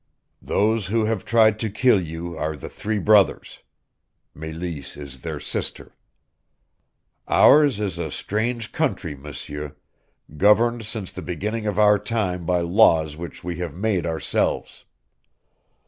[0.41, 3.59] "Those who have tried to kill you are the three brothers.
[4.33, 5.95] Meleese is their sister.
[7.27, 9.75] Ours is a strange country, M'seur,
[10.37, 14.85] governed since the beginning of our time by laws which we have made ourselves.